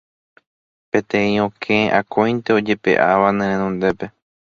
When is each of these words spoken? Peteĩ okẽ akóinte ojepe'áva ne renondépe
Peteĩ 0.91 1.35
okẽ 1.47 1.77
akóinte 1.99 2.49
ojepe'áva 2.59 3.29
ne 3.31 3.45
renondépe 3.51 4.05